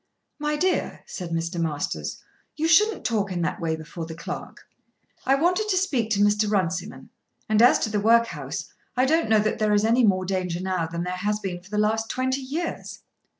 [0.39, 1.61] "My dear," said Mr.
[1.61, 2.23] Masters,
[2.55, 4.65] "you shouldn't talk in that way before the clerk.
[5.27, 6.49] I wanted to speak to Mr.
[6.51, 7.11] Runciman,
[7.47, 10.87] and, as to the workhouse, I don't know that there is any more danger now
[10.87, 13.01] than there has been for the last twenty years."